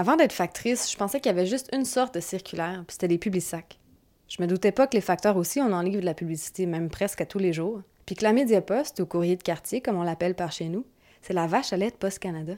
[0.00, 3.06] Avant d'être factrice, je pensais qu'il y avait juste une sorte de circulaire, puis c'était
[3.06, 3.78] les publisacs.
[4.28, 6.88] Je me doutais pas que les facteurs aussi, on en livre de la publicité, même
[6.88, 7.82] presque à tous les jours.
[8.06, 10.86] Puis que la Médiaposte, ou courrier de quartier, comme on l'appelle par chez nous,
[11.20, 12.54] c'est la vache à lait de Post Canada.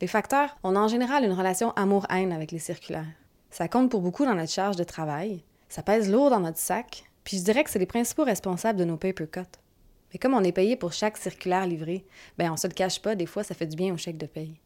[0.00, 3.04] Les facteurs, on a en général une relation amour-haine avec les circulaires.
[3.50, 7.04] Ça compte pour beaucoup dans notre charge de travail, ça pèse lourd dans notre sac,
[7.22, 9.58] puis je dirais que c'est les principaux responsables de nos paper cuts.
[10.10, 12.06] Mais comme on est payé pour chaque circulaire livré,
[12.38, 14.24] ben on se le cache pas, des fois ça fait du bien au chèque de
[14.24, 14.58] paye.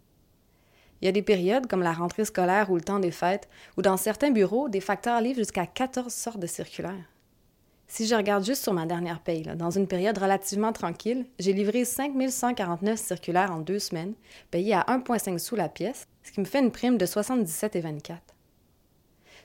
[1.00, 3.82] Il y a des périodes, comme la rentrée scolaire ou le temps des fêtes, où
[3.82, 7.10] dans certains bureaux, des facteurs livrent jusqu'à 14 sortes de circulaires.
[7.92, 11.84] Si je regarde juste sur ma dernière paye, dans une période relativement tranquille, j'ai livré
[11.84, 14.14] 5149 circulaires en deux semaines,
[14.52, 18.18] payés à 1,5 sous la pièce, ce qui me fait une prime de 77,24.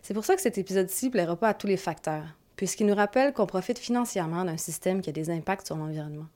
[0.03, 2.93] C'est pour ça que cet épisode-ci ne plaira pas à tous les facteurs, puisqu'il nous
[2.93, 6.27] rappelle qu'on profite financièrement d'un système qui a des impacts sur l'environnement.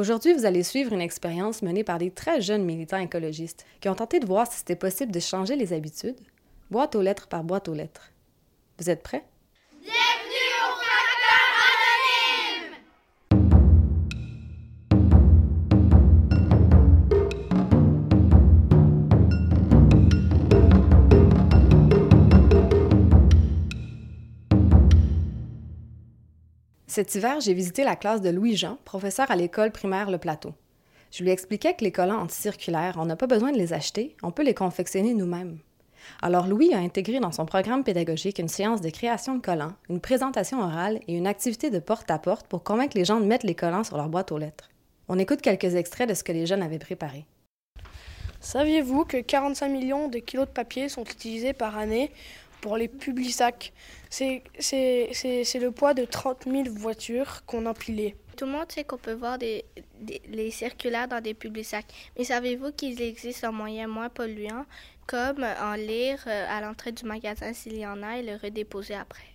[0.00, 3.94] Aujourd'hui, vous allez suivre une expérience menée par des très jeunes militants écologistes qui ont
[3.94, 6.16] tenté de voir si c'était possible de changer les habitudes,
[6.70, 8.10] boîte aux lettres par boîte aux lettres.
[8.78, 9.26] Vous êtes prêts?
[26.90, 30.54] Cet hiver, j'ai visité la classe de Louis-Jean, professeur à l'école primaire Le Plateau.
[31.12, 34.32] Je lui expliquais que les collants anticirculaires, on n'a pas besoin de les acheter, on
[34.32, 35.60] peut les confectionner nous-mêmes.
[36.20, 40.00] Alors Louis a intégré dans son programme pédagogique une séance de création de collants, une
[40.00, 43.84] présentation orale et une activité de porte-à-porte pour convaincre les gens de mettre les collants
[43.84, 44.68] sur leur boîte aux lettres.
[45.06, 47.24] On écoute quelques extraits de ce que les jeunes avaient préparé.
[48.40, 52.10] Saviez-vous que 45 millions de kilos de papier sont utilisés par année
[52.60, 53.72] pour les publisacs.
[54.08, 58.16] C'est le poids de 30 000 voitures qu'on empilait.
[58.36, 59.64] Tout le monde sait qu'on peut voir des,
[60.28, 61.86] les circulaires dans des publisacs.
[62.16, 64.64] Mais savez-vous qu'il existe un moyen moins polluant,
[65.06, 68.94] comme en lire euh, à l'entrée du magasin s'il y en a et le redéposer
[68.94, 69.26] après?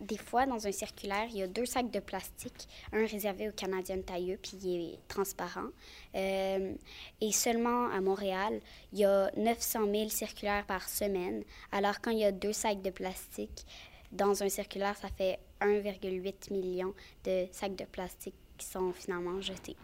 [0.00, 3.52] Des fois, dans un circulaire, il y a deux sacs de plastique, un réservé aux
[3.52, 5.68] Canadiens tailleux, puis il est transparent.
[6.14, 6.74] Euh,
[7.20, 8.60] et seulement à Montréal,
[8.92, 11.44] il y a 900 000 circulaires par semaine.
[11.72, 13.66] Alors, quand il y a deux sacs de plastique
[14.12, 19.76] dans un circulaire, ça fait 1,8 million de sacs de plastique qui sont finalement jetés.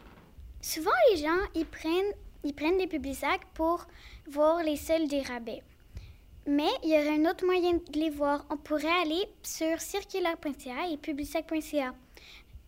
[0.61, 2.12] Souvent, les gens, ils prennent,
[2.43, 3.87] ils prennent des publics sacs pour
[4.28, 5.62] voir les soldes des rabais.
[6.47, 8.44] Mais il y aurait un autre moyen de les voir.
[8.50, 11.94] On pourrait aller sur circulaire.ca et publisac.ca.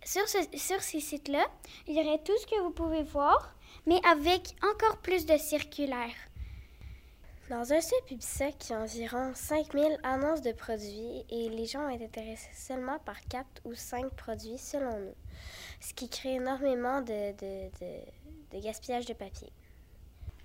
[0.03, 1.45] Sur, ces sites-là,
[1.87, 3.55] il y aurait tout ce que vous pouvez voir,
[3.87, 6.15] mais avec encore plus de circulaires.
[7.51, 11.89] Dans un site Publisac, il y a environ 5000 annonces de produits et les gens
[11.89, 15.15] sont intéressés seulement par 4 ou 5 produits selon nous,
[15.81, 17.33] ce qui crée énormément de
[18.61, 19.53] gaspillage de papier.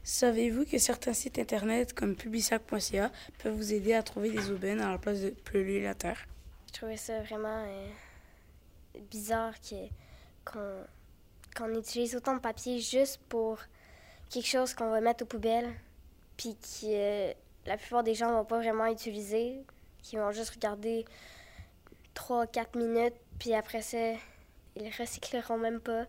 [0.04, 3.12] Savez-vous que certains sites internet comme publisac.ca
[3.44, 6.26] peuvent vous aider à trouver des aubaines à la place de polluer la terre?
[6.68, 7.88] Je trouvais ça vraiment euh,
[9.12, 9.54] bizarre
[10.44, 13.60] qu'on utilise autant de papier juste pour
[14.32, 15.72] quelque chose qu'on va mettre aux poubelles,
[16.36, 17.34] puis que euh,
[17.68, 19.60] la plupart des gens ne vont pas vraiment utiliser,
[20.02, 21.06] qui vont juste regarder
[22.16, 24.14] 3-4 minutes, puis après ça,
[24.76, 26.06] ils recycleront même pas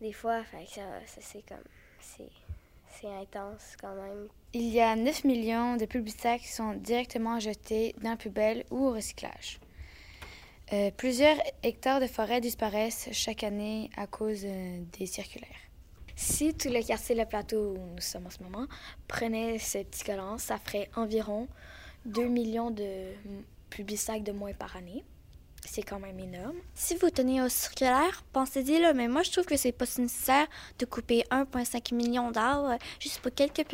[0.00, 0.44] des fois.
[0.44, 1.64] Fait ça, ça c'est comme.
[3.00, 4.28] C'est intense quand même.
[4.52, 8.86] Il y a 9 millions de publicitaires qui sont directement jetés dans la poubelle ou
[8.86, 9.58] au recyclage.
[10.72, 15.48] Euh, plusieurs hectares de forêt disparaissent chaque année à cause euh, des circulaires.
[16.16, 18.66] Si tout le quartier Le Plateau, où nous sommes en ce moment,
[19.08, 21.48] prenait ce petit collant, ça ferait environ
[22.06, 23.12] 2 millions de
[23.68, 25.02] publicitaires de moins par année
[25.74, 26.54] c'est quand même énorme.
[26.74, 30.46] Si vous tenez au circulaire, pensez-y là, mais moi je trouve que c'est pas nécessaire
[30.78, 33.66] de couper 1,5 million d'arbres juste pour quelques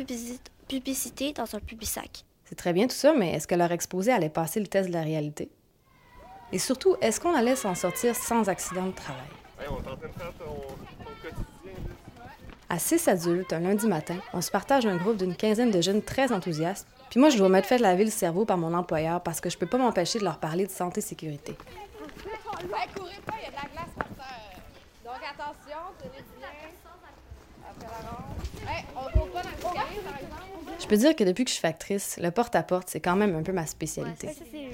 [0.67, 2.25] publicités dans un public-sac.
[2.45, 4.93] C'est très bien tout ça, mais est-ce que leur exposé allait passer le test de
[4.93, 5.49] la réalité?
[6.51, 9.21] Et surtout, est-ce qu'on allait s'en sortir sans accident de travail?
[12.67, 16.01] À six adultes, un lundi matin, on se partage un groupe d'une quinzaine de jeunes
[16.01, 19.21] très enthousiastes puis moi, je dois mettre fait de laver le cerveau par mon employeur
[19.21, 21.57] parce que je peux pas m'empêcher de leur parler de santé-sécurité.
[22.63, 24.61] Ouais, courez pas, il y a de la glace par terre.
[25.03, 26.49] Donc attention, tenez bien.
[27.67, 28.35] Après la ronde.
[28.67, 29.73] Hey, on court pas dans le par
[30.17, 30.71] exemple.
[30.79, 33.43] Je peux dire que depuis que je suis factrice, le porte-à-porte, c'est quand même un
[33.43, 34.27] peu ma spécialité.
[34.27, 34.69] Ouais, ça, c'est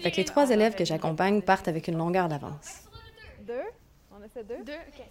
[0.00, 2.88] Fait que les trois élèves que j'accompagne partent avec une longueur d'avance.
[3.40, 3.62] Deux?
[4.12, 4.62] On essaie deux?
[4.64, 5.04] Deux, OK.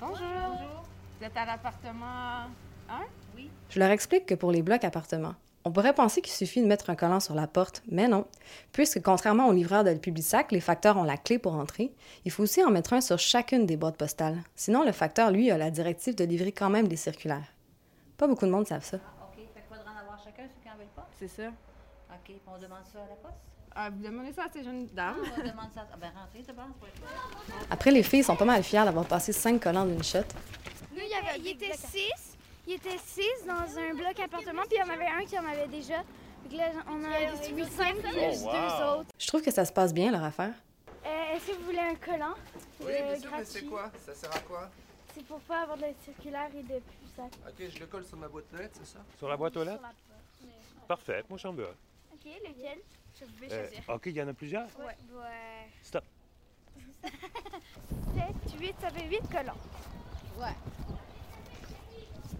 [0.00, 0.84] Bonjour.
[1.18, 2.48] Vous êtes à l'appartement
[2.88, 3.00] 1?
[3.36, 3.50] Oui.
[3.70, 5.34] Je leur explique que pour les blocs appartements,
[5.66, 8.28] On pourrait penser qu'il suffit de mettre un collant sur la porte, mais non.
[8.70, 11.92] Puisque contrairement au livreur de Publisac, les facteurs ont la clé pour entrer,
[12.24, 14.38] il faut aussi en mettre un sur chacune des boîtes postales.
[14.54, 17.52] Sinon, le facteur, lui, a la directive de livrer quand même des circulaires.
[18.16, 18.98] Pas beaucoup de monde savent ça.
[18.98, 21.08] OK, fait qu'il faudra en avoir chacun ceux qui n'en veulent pas.
[21.18, 21.48] C'est ça.
[21.48, 23.34] OK, puis on demande ça à la poste?
[23.74, 25.16] Ah, vous demandez ça à ces jeunes dames?
[25.20, 25.84] Ah, on demande ça.
[25.92, 26.62] Ah, ben rentrez, c'est bon.
[27.68, 30.18] Après, les filles sont pas mal fières d'avoir passé cinq collants d'une shot.
[30.92, 32.35] Nous, il, y avait, il était six.
[32.66, 35.44] Il était six dans un bloc appartement, puis il y en avait un qui en
[35.46, 35.98] avait déjà.
[35.98, 38.52] Donc là, on en a distribué cinq plus Oh, wow.
[38.52, 39.10] deux autres.
[39.18, 40.52] Je trouve que ça se passe bien, leur affaire.
[41.04, 42.34] Euh, Est-ce que vous voulez un collant?
[42.80, 43.90] Oui, Euh, bien sûr, mais c'est quoi?
[44.04, 44.68] Ça sert à quoi?
[45.14, 47.32] C'est pour pas avoir de circulaire et de Publisac.
[47.48, 48.98] Ok, je le colle sur ma boîte aux lettres, c'est ça?
[49.16, 49.82] Sur la boîte aux lettres?
[50.88, 52.14] Parfait, moi j'en veux un.
[52.14, 52.78] Ok, lequel?
[53.18, 54.66] Je vais Euh, OK, il y en a plusieurs?
[54.78, 54.96] Ouais.
[55.14, 55.70] Ouais.
[55.82, 56.04] Stop.
[57.02, 59.54] 7, 8, ça fait 8 collants.
[60.38, 60.54] Ouais.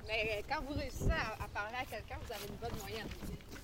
[0.06, 3.08] Mais euh, quand vous réussissez à, à parler à quelqu'un, vous avez une bonne moyenne.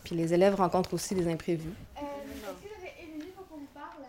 [0.05, 1.69] Puis les élèves rencontrent aussi des imprévus.
[1.97, 4.03] Euh, Est-ce que vous avez une minute pour qu'on vous parle?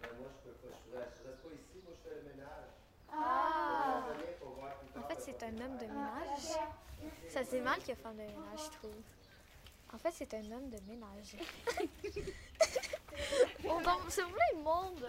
[0.00, 0.76] Ben, Moi, je peux pas.
[0.90, 2.70] Je reste, pas ici, moi, je fais le ménage.
[3.12, 4.04] Ah!
[4.96, 6.58] En fait, c'est un homme de ménage.
[7.28, 8.96] Ça c'est mal que femme de ménage, je trouve.
[9.92, 11.36] En fait, c'est un homme de ménage.
[13.64, 13.98] On en...
[14.08, 15.04] C'est vrai, le monde!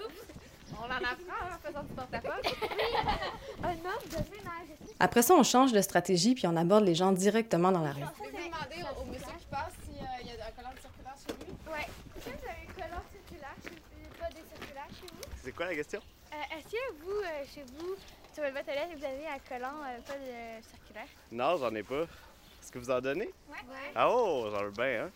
[0.74, 2.46] On en apprend en faisant du porte-à-porte.
[3.64, 4.70] Un homme de ménage.
[5.00, 8.02] Après ça, on change de stratégie puis on aborde les gens directement dans la rue.
[8.02, 11.34] Vous pouvez demander au, au monsieur qui passe s'il y a un collant circulaire chez
[11.46, 11.54] lui.
[11.72, 11.88] Ouais.
[12.18, 14.20] Est-ce que vous avez un collant circulaire chez vous?
[14.20, 15.22] Pas des circulaires chez vous?
[15.44, 16.02] C'est quoi la question?
[16.34, 17.96] Euh, Est-ce que vous, euh, chez vous,
[18.34, 21.08] sur votre boîte aux lettres, vous avez un collant euh, pas de circulaire?
[21.32, 22.04] Non, j'en ai pas.
[22.04, 23.30] Est-ce que vous en donnez?
[23.50, 23.92] Ouais.
[23.96, 25.12] Ah oh, j'en veux bien, hein?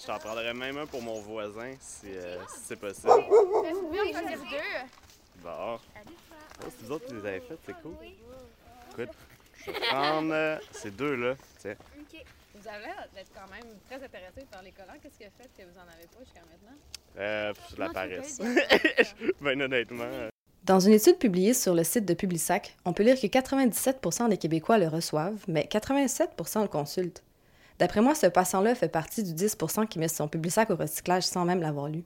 [0.00, 3.06] Je t'en prendrais même un pour mon voisin si, euh, si c'est possible.
[3.08, 3.20] Ben,
[3.72, 5.42] vous pouvez en choisir deux.
[5.42, 5.78] Bon.
[5.78, 7.94] Oh, si vous autres, vous les avez faites, c'est cool.
[8.92, 9.14] Écoute,
[9.64, 11.34] je vais prendre euh, ces deux-là.
[11.58, 11.74] Tiens.
[12.54, 14.94] Vous avez l'air d'être quand même très intéressé par les collants.
[15.02, 16.76] Qu'est-ce qui a fait que vous en avez pas jusqu'à maintenant?
[17.18, 18.38] Euh, pff, la paresse.
[19.40, 20.04] ben honnêtement.
[20.04, 20.28] euh,
[20.64, 24.36] Dans une étude publiée sur le site de Publisac, on peut lire que 97% des
[24.38, 27.22] Québécois le reçoivent, mais 87% le consultent.
[27.78, 31.44] D'après moi, ce passant-là fait partie du 10% qui met son Publisac au recyclage sans
[31.44, 32.04] même l'avoir lu.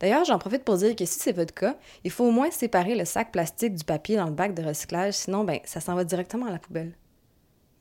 [0.00, 2.94] D'ailleurs, j'en profite pour dire que si c'est votre cas, il faut au moins séparer
[2.94, 6.04] le sac plastique du papier dans le bac de recyclage, sinon, ben, ça s'en va
[6.04, 6.92] directement à la poubelle.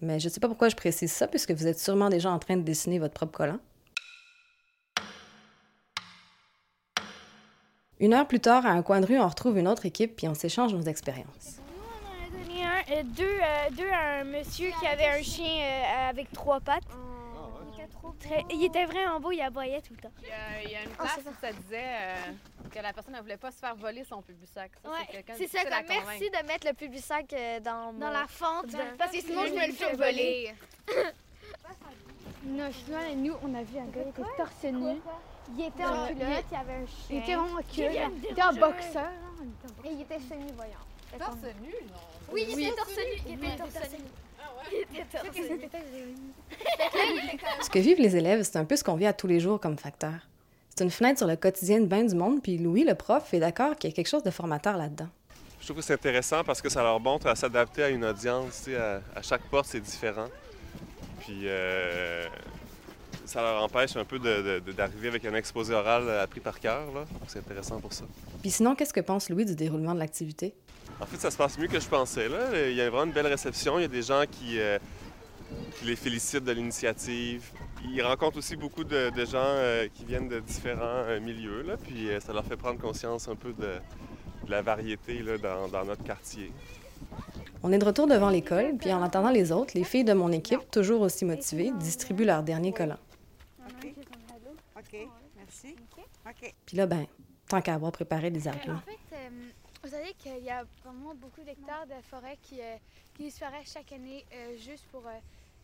[0.01, 2.57] Mais je sais pas pourquoi je précise ça, puisque vous êtes sûrement déjà en train
[2.57, 3.59] de dessiner votre propre collant.
[7.99, 10.27] Une heure plus tard, à un coin de rue, on retrouve une autre équipe puis
[10.27, 11.59] on s'échange nos expériences.
[11.59, 15.21] On en a donné un, euh, deux, euh, deux à un monsieur qui avait un
[15.21, 16.83] chien euh, avec trois pattes.
[17.85, 20.11] Il était trop Très- il était vraiment beau, il aboyait tout le temps.
[20.21, 22.15] Il y a, il y a une Ah, place c'est où ça disait euh,
[22.73, 24.23] que la personne ne voulait pas se faire voler son.
[24.53, 28.11] Ça, Ouais, de c'est ça, comme merci de mettre le Publisac euh, dans, Dans mon-
[28.13, 30.53] la fente, dans- parce que sinon je me le fais voler.
[32.47, 32.69] Non,
[33.15, 34.97] nous, on a vu un gars qui était torse nu.
[35.57, 37.05] Il était en culotte, il- il avait un chien.
[37.09, 37.63] Il était vraiment de
[38.19, 39.03] Il était en boxeur.
[39.05, 39.45] hein,
[39.83, 40.77] il Et il était semi-voyant.
[41.17, 41.97] Torse nu, non?
[42.31, 43.21] Oui, il était torse nu.
[43.27, 44.05] Il était torse nu.
[47.61, 49.59] Ce que vivent les élèves, c'est un peu ce qu'on vit à tous les jours
[49.59, 50.13] comme facteur.
[50.75, 53.39] C'est une fenêtre sur le quotidien de bien du monde, puis Louis, le prof, est
[53.39, 55.07] d'accord qu'il y a quelque chose de formateur là-dedans.
[55.59, 58.63] Je trouve que c'est intéressant parce que ça leur montre à s'adapter à une audience.
[58.65, 60.27] tu sais, À, à chaque porte, c'est différent.
[61.21, 62.25] Puis euh,
[63.25, 66.83] ça leur empêche un peu d'arriver avec un exposé oral appris par cœur.
[67.27, 68.05] C'est intéressant pour ça.
[68.41, 70.53] Puis sinon, qu'est-ce que pense Louis du déroulement de l'activité?
[70.99, 72.29] En fait, ça se passe mieux que je pensais.
[72.29, 72.69] Là.
[72.69, 73.79] Il y a vraiment une belle réception.
[73.79, 74.77] Il y a des gens qui, euh,
[75.77, 77.43] qui les félicitent de l'initiative.
[77.93, 81.63] Ils rencontrent aussi beaucoup de, de gens euh, qui viennent de différents euh, milieux.
[81.63, 81.75] Là.
[81.77, 83.73] Puis euh, ça leur fait prendre conscience un peu de,
[84.45, 86.51] de la variété là, dans, dans notre quartier.
[87.61, 90.31] On est de retour devant l'école, puis en attendant les autres, les filles de mon
[90.31, 92.99] équipe, toujours aussi motivées, distribuent leur dernier collant.
[95.03, 95.75] OK, merci.
[96.25, 96.53] OK.
[96.65, 97.05] Puis là, ben,
[97.47, 98.77] tant qu'à avoir préparé des arguments.
[98.77, 99.29] En fait, euh,
[99.83, 102.77] vous savez qu'il y a vraiment beaucoup d'hectares de forêt qui, euh,
[103.13, 105.11] qui disparaissent chaque année euh, juste pour euh,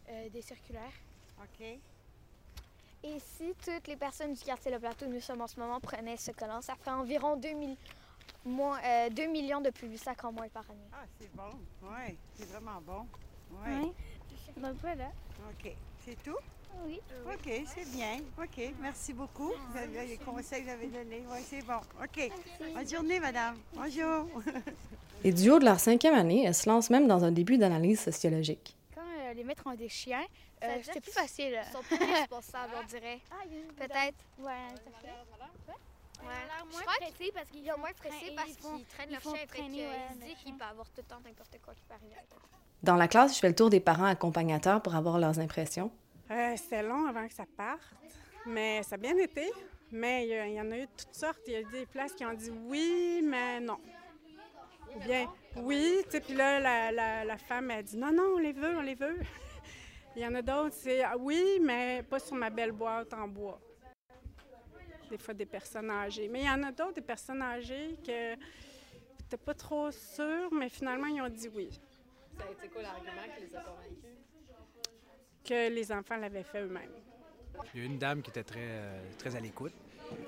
[0.09, 0.93] euh, des circulaires.
[1.41, 1.65] OK.
[3.03, 6.17] Et si toutes les personnes du quartier Le Plateau, nous sommes en ce moment, prenaient
[6.17, 7.49] ce collant, ça ferait environ 2,
[8.45, 10.89] moins, euh, 2 millions de Publisac en moins par année.
[10.93, 11.49] Ah, c'est bon.
[11.81, 13.07] Oui, c'est vraiment bon.
[13.51, 13.69] Oui.
[13.81, 14.61] Oui.
[14.61, 15.07] Donc voilà.
[15.49, 15.71] OK.
[16.05, 16.37] C'est tout?
[16.85, 16.99] Oui.
[17.27, 18.17] OK, c'est bien.
[18.37, 19.51] OK, merci beaucoup.
[19.71, 21.23] Vous avez les conseils que vous avez donnés.
[21.31, 21.79] Oui, c'est bon.
[22.01, 22.31] OK.
[22.73, 23.57] Bonne journée, madame.
[23.73, 24.27] Bonjour.
[25.23, 27.99] Et du haut de leur cinquième année, elles se lancent même dans un début d'analyse
[27.99, 28.75] sociologique.
[28.95, 30.25] Quand euh, les maîtres ont des chiens,
[30.59, 31.59] Ça euh, c'était plus facile.
[31.67, 33.19] Ils sont plus responsables, on dirait.
[33.31, 33.43] Ah,
[33.77, 34.17] Peut-être.
[34.39, 34.51] Ouais,
[35.01, 35.71] fait.
[36.23, 36.27] Ouais.
[36.27, 39.21] l'air moins Je crois pressés qu'ils- parce qu'ils font moins et parce qu'ils traînent leur
[39.21, 39.45] chien.
[39.47, 42.15] Traîner, qu'ils disent qu'il peut avoir tout le temps n'importe quoi qui peut arriver.
[42.83, 45.91] Dans la classe, je fais le tour des parents accompagnateurs pour avoir leurs impressions.
[46.31, 47.93] Euh, C'était long avant que ça parte,
[48.45, 49.51] mais ça a bien été.
[49.91, 51.41] Mais il y, en a eu de toutes sortes.
[51.47, 53.77] Il y a eu des places qui ont dit oui, mais non.
[54.95, 56.91] Ou bien oui, tu sais, puis là,
[57.25, 59.19] la, femme a dit non, non, on les veut, on les veut.
[60.15, 63.27] Il y en a d'autres, c'est ah oui, mais pas sur ma belle boîte en
[63.27, 63.59] bois.
[65.09, 66.29] Des fois, des personnes âgées.
[66.29, 68.35] Mais il y en a d'autres, des personnes âgées que
[69.29, 71.69] t'es pas trop sûr, mais finalement, ils ont dit oui.
[72.37, 73.63] Ça a été quoi l'argument qui les a?
[75.43, 76.91] Que les enfants l'avaient fait eux-mêmes.
[77.73, 79.73] Il y a une dame qui était très, euh, très à l'écoute.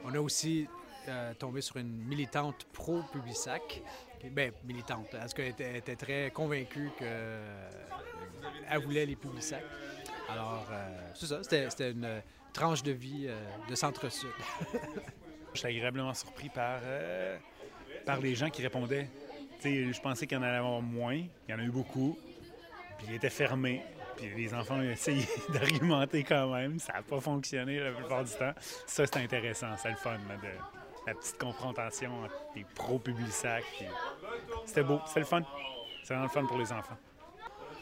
[0.03, 0.67] On a aussi
[1.07, 3.81] euh, tombé sur une militante pro-Publisac.
[4.23, 9.63] Bien, militante, parce qu'elle était, elle était très convaincue qu'elle voulait les Publisac.
[10.29, 12.21] Alors, euh, c'est ça, c'était une
[12.53, 13.37] tranche de vie euh,
[13.69, 14.29] de centre-sud.
[15.53, 17.37] Je suis agréablement surpris par, euh,
[18.05, 19.09] par les gens qui répondaient.
[19.59, 21.15] Tu sais, je pensais qu'il y en allait avoir moins.
[21.15, 22.17] Il y en a eu beaucoup.
[22.97, 23.83] Puis ils étaient fermés.
[24.15, 26.79] Puis les enfants ont essayé d'argumenter quand même.
[26.79, 28.53] Ça n'a pas fonctionné la plupart du temps.
[28.85, 29.67] Ça, c'est intéressant.
[29.77, 30.57] C'est le fun, là, de,
[31.07, 33.63] la petite confrontation entre les pro-Publisac.
[33.77, 33.87] puis
[34.65, 34.99] C'était beau.
[35.05, 35.41] C'était le fun.
[36.03, 36.97] C'est vraiment le fun pour les enfants.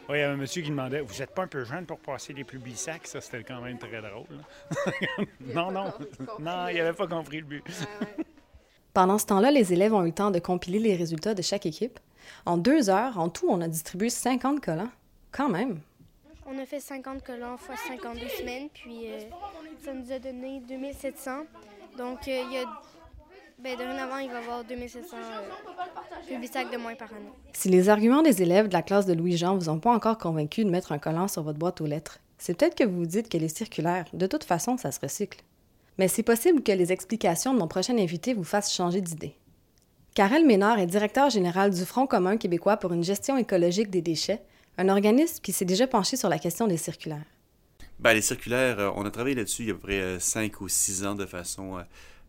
[0.09, 1.99] Oui, il y avait un monsieur qui demandait Vous n'êtes pas un peu jeune pour
[1.99, 3.05] passer les Publisac?
[3.05, 4.25] Ça, c'était quand même très drôle.
[5.39, 5.93] non, non.
[6.39, 7.63] Non, il n'avait pas compris le but.
[8.93, 11.65] Pendant ce temps-là, les élèves ont eu le temps de compiler les résultats de chaque
[11.65, 11.99] équipe.
[12.45, 14.91] En deux heures, en tout, on a distribué 50 collants.
[15.31, 15.79] Quand même.
[16.45, 19.19] On a fait 50 collants fois 52 semaines, puis euh,
[19.83, 21.31] ça nous a donné 2700.
[21.97, 22.65] Donc, euh, il y a,
[23.59, 27.31] ben, dorénavant, il va y avoir 2700 euh, publisacs de moins par année.
[27.53, 30.65] Si les arguments des élèves de la classe de Louis-Jean vous ont pas encore convaincu
[30.65, 33.29] de mettre un collant sur votre boîte aux lettres, c'est peut-être que vous vous dites
[33.29, 35.43] que les circulaires, de toute façon, ça se recycle.
[35.99, 39.35] Mais c'est possible que les explications de mon prochain invité vous fassent changer d'idée.
[40.15, 44.41] Karel Ménard est directeur général du Front commun québécois pour une gestion écologique des déchets,
[44.77, 47.25] un organisme qui s'est déjà penché sur la question des circulaires.
[47.99, 50.61] Ben, les circulaires, euh, on a travaillé là-dessus il y a à peu près 5
[50.61, 51.83] ou 6 ans de façon euh,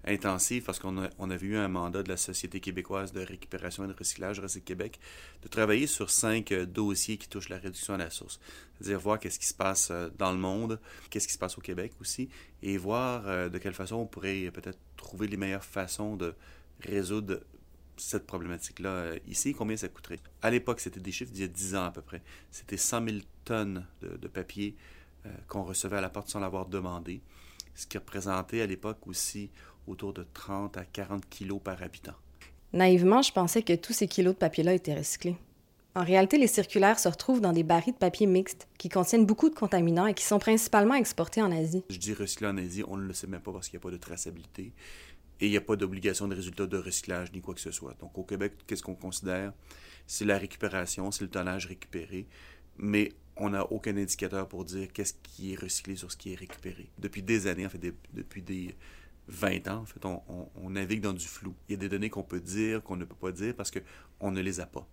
[0.05, 3.89] intensive parce qu'on on avait eu un mandat de la Société québécoise de récupération et
[3.89, 4.99] de recyclage, Recyc Québec,
[5.43, 8.41] de travailler sur cinq euh, dossiers qui touchent la réduction à la source.
[8.75, 10.81] C'est-à-dire voir qu'est-ce qui se passe euh, dans le monde,
[11.11, 12.29] qu'est-ce qui se passe au Québec aussi,
[12.63, 16.35] et voir euh, de quelle façon on pourrait peut-être trouver les meilleures façons de
[16.81, 17.41] résoudre
[17.97, 20.21] cette problématique-là euh, ici, combien ça coûterait?
[20.41, 22.23] À l'époque, c'était des chiffres d'il y a 10 ans à peu près.
[22.51, 24.77] C'était 100 000 tonnes de, de papier
[25.27, 27.21] euh, qu'on recevait à la porte sans l'avoir demandé,
[27.75, 29.51] ce qui représentait à l'époque aussi
[29.87, 32.15] autour de 30 à 40 kilos par habitant.
[32.73, 35.37] Naïvement, je pensais que tous ces kilos de papier-là étaient recyclés.
[35.95, 39.51] En réalité, les circulaires se retrouvent dans des barils de papier mixtes qui contiennent beaucoup
[39.51, 41.85] de contaminants et qui sont principalement exportés en Asie.
[41.91, 43.85] Je dis recycler en Asie, on ne le sait même pas parce qu'il n'y a
[43.85, 44.73] pas de traçabilité
[45.43, 47.95] et il n'y a pas d'obligation de résultat de recyclage ni quoi que ce soit.
[48.01, 49.53] Donc au Québec, qu'est-ce qu'on considère?
[50.07, 52.29] C'est la récupération, c'est le tonnage récupéré,
[52.79, 56.37] mais on n'a aucun indicateur pour dire qu'est-ce qui est recyclé sur ce qui est
[56.37, 56.91] récupéré.
[56.99, 57.81] Depuis des années, en fait,
[58.15, 58.77] depuis des
[59.29, 61.55] 20 ans, en fait, on, on- on navigue dans du flou.
[61.69, 64.31] Il y a des données qu'on peut dire, qu'on ne peut pas dire parce qu'on
[64.31, 64.87] ne les a pas.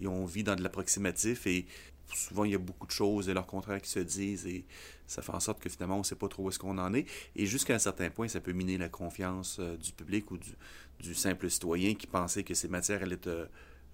[0.00, 1.66] Et on vit dans de l'approximatif et
[2.14, 4.64] souvent il y a beaucoup de choses et leurs contraires qui se disent et
[5.06, 6.94] ça fait en sorte que finalement on ne sait pas trop où est-ce qu'on en
[6.94, 7.06] est.
[7.34, 11.14] Et jusqu'à un certain point, ça peut miner la confiance euh, du public ou du,
[11.14, 13.46] simple citoyen qui pensait que ces matières allaient être euh,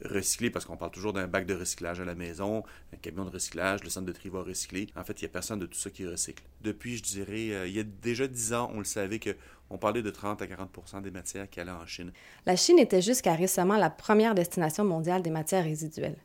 [0.04, 3.30] recyclées parce qu'on parle toujours d'un bac de recyclage à la maison, un camion de
[3.30, 4.88] recyclage, le centre de tri va recycler.
[4.96, 6.42] En fait, il n'y a personne de tout ça qui recycle.
[6.60, 9.36] Depuis, je dirais, euh, il y a déjà 10 ans, on le savait que
[9.70, 12.12] on parlait de 30 à 40% des matières qui allaient en Chine.
[12.44, 16.18] La Chine était jusqu'à récemment la première destination mondiale des matières résiduelles.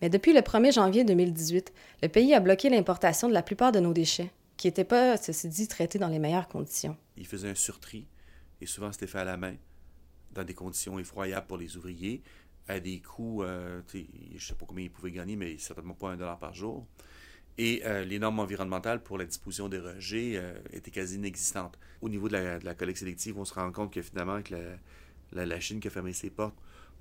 [0.00, 1.72] Mais depuis le 1er janvier 2018,
[2.02, 5.48] le pays a bloqué l'importation de la plupart de nos déchets, qui n'étaient pas, ceci
[5.48, 6.96] dit, traités dans les meilleures conditions.
[7.16, 8.06] Il faisait un surtri,
[8.60, 9.54] et souvent c'était fait à la main,
[10.32, 12.22] dans des conditions effroyables pour les ouvriers,
[12.68, 13.98] à des coûts, euh, je
[14.34, 16.86] ne sais pas combien ils pouvaient gagner, mais certainement pas un dollar par jour.
[17.58, 21.78] Et euh, les normes environnementales pour la disposition des rejets euh, étaient quasi inexistantes.
[22.00, 24.58] Au niveau de la, collecte sélective, on se rend compte que finalement, avec la,
[25.32, 26.56] la, la Chine qui a fermé ses portes,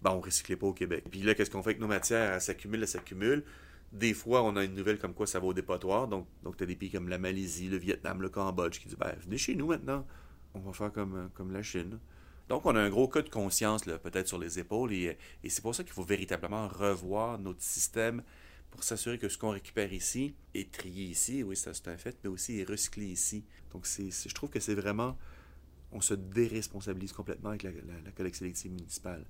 [0.09, 1.05] on ne recyclait pas au Québec.
[1.11, 2.33] Puis là, qu'est-ce qu'on fait avec nos matières?
[2.33, 3.43] Elles s'accumulent, elles s'accumulent.
[3.91, 6.07] Des fois, on a une nouvelle comme quoi ça va au dépotoir.
[6.07, 8.97] Donc, donc tu as des pays comme la Malaisie, le Vietnam, le Cambodge qui disent
[8.97, 10.05] ben, venez chez nous maintenant.
[10.53, 11.99] On va faire comme, euh, la Chine.
[12.49, 14.91] Donc, on a un gros cas de conscience, peut-être sur les épaules.
[14.93, 15.17] Et,
[15.47, 18.23] c'est pour ça qu'il faut véritablement revoir notre système
[18.71, 22.17] pour s'assurer que ce qu'on récupère ici est trié ici, oui, ça c'est un fait,
[22.23, 23.45] mais aussi est recyclé ici.
[23.71, 25.17] Donc, je trouve que c'est vraiment.
[25.93, 29.25] On se déresponsabilise complètement avec la, la- la collecte sélective municipale.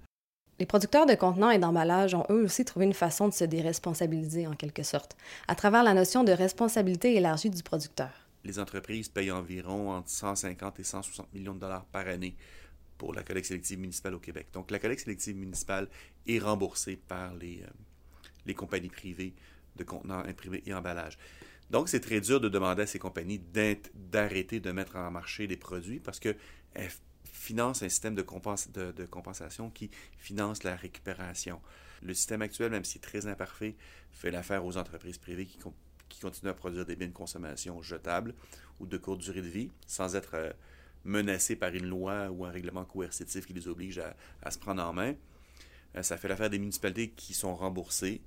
[0.59, 4.45] Les producteurs de contenants et d'emballages ont eux aussi trouvé une façon de se déresponsabiliser
[4.47, 5.17] en quelque sorte,
[5.47, 8.11] à travers la notion de responsabilité élargie du producteur.
[8.43, 12.35] Les entreprises payent environ entre 150 et 160 millions de dollars par année
[12.97, 14.47] pour la collecte sélective municipale au Québec.
[14.53, 15.87] Donc, la collecte sélective municipale
[16.27, 17.67] est remboursée par les, euh,
[18.45, 19.33] les compagnies privées
[19.75, 21.17] de contenants imprimés et emballages.
[21.71, 23.41] Donc, c'est très dur de demander à ces compagnies
[23.95, 26.35] d'arrêter de mettre en marché des produits parce qu'elles
[27.31, 31.61] financent un système de, compensation qui finance la récupération.
[32.01, 33.75] Le système actuel, même s'il est très imparfait,
[34.11, 35.59] fait l'affaire aux entreprises privées qui,
[36.21, 38.35] continuent à produire des biens de consommation jetables
[38.79, 40.51] ou de courte durée de vie sans être euh,
[41.03, 43.99] menacés par une loi ou un règlement coercitif qui les oblige
[44.43, 45.15] à, se prendre en main.
[45.95, 48.21] Euh, ça fait l'affaire des municipalités qui sont remboursées.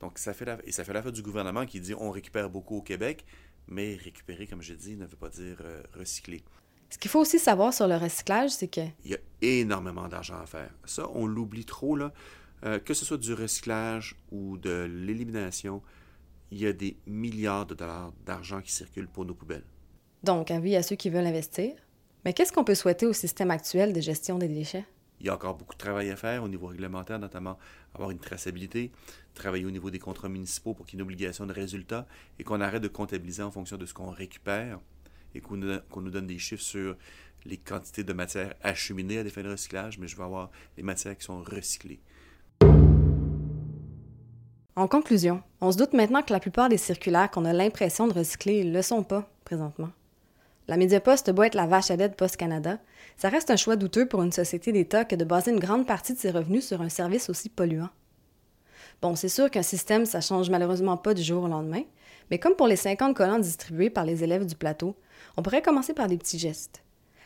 [0.00, 2.82] Donc, ça fait et ça fait l'affaire du gouvernement qui dit on récupère beaucoup au
[2.82, 3.24] Québec,
[3.66, 6.42] mais récupérer, comme je dis, ne veut pas dire euh, recycler.
[6.90, 8.80] Ce qu'il faut aussi savoir sur le recyclage, c'est que...
[9.04, 10.70] Il y a énormément d'argent à faire.
[10.84, 12.12] Ça, on l'oublie trop, là.
[12.64, 15.80] Euh, que ce soit du recyclage ou de l'élimination,
[16.50, 19.64] il y a des milliards de dollars d'argent qui circulent pour nos poubelles.
[20.24, 21.72] Donc, avis à ceux qui veulent investir.
[22.24, 24.84] Mais qu'est-ce qu'on peut souhaiter au système actuel de gestion des déchets?
[25.20, 27.58] Il y a encore beaucoup de travail à faire au niveau réglementaire, notamment
[27.94, 28.92] avoir une traçabilité,
[29.34, 32.06] travailler au niveau des contrats municipaux pour qu'il y ait une obligation de résultat
[32.38, 34.80] et qu'on arrête de comptabiliser en fonction de ce qu'on récupère
[35.34, 36.96] et qu'on nous, donne des chiffres sur
[37.44, 40.82] les quantités de matières acheminées à des fins de recyclage, mais je veux avoir les
[40.82, 42.00] matières qui sont recyclées.
[44.76, 48.12] En conclusion, on se doute maintenant que la plupart des circulaires qu'on a l'impression de
[48.12, 49.90] recycler ne le sont pas présentement.
[50.68, 52.78] La Médiaposte doit être la vache à lait de Post Canada.
[53.16, 56.12] Ça reste un choix douteux pour une société d'État que de baser une grande partie
[56.12, 57.88] de ses revenus sur un service aussi polluant.
[59.00, 61.82] Bon, c'est sûr qu'un système, ça change malheureusement pas du jour au lendemain,
[62.30, 64.96] mais comme pour les 50 collants distribués par les élèves du plateau,
[65.36, 66.82] on pourrait commencer par des petits gestes.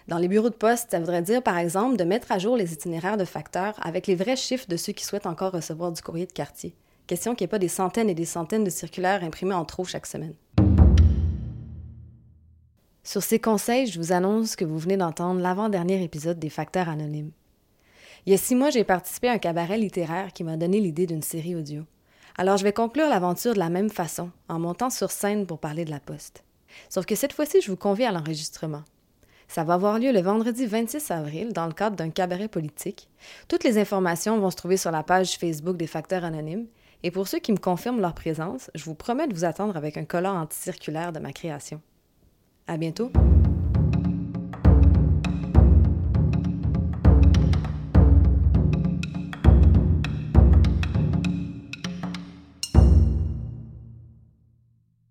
[0.09, 2.73] Dans les bureaux de poste, ça voudrait dire, par exemple, de mettre à jour les
[2.73, 6.26] itinéraires de facteurs avec les vrais chiffres de ceux qui souhaitent encore recevoir du courrier
[6.26, 6.75] de quartier.
[7.06, 9.85] Question qu'il n'y ait pas des centaines et des centaines de circulaires imprimés en trop
[9.85, 10.35] chaque semaine.
[13.04, 17.32] Sur ces conseils, je vous annonce que vous venez d'entendre l'avant-dernier épisode des Facteurs anonymes.
[18.26, 21.06] Il y a six mois, j'ai participé à un cabaret littéraire qui m'a donné l'idée
[21.06, 21.82] d'une série audio.
[22.36, 25.84] Alors je vais conclure l'aventure de la même façon, en montant sur scène pour parler
[25.84, 26.44] de la poste.
[26.88, 28.82] Sauf que cette fois-ci, je vous convie à l'enregistrement.
[29.48, 33.10] Ça va avoir lieu le vendredi 26 avril dans le cadre d'un cabaret politique.
[33.48, 36.66] Toutes les informations vont se trouver sur la page Facebook des Facteurs anonymes.
[37.02, 39.98] Et pour ceux qui me confirment leur présence, je vous promets de vous attendre avec
[39.98, 41.82] un collant anticirculaire de ma création.
[42.66, 43.12] À bientôt!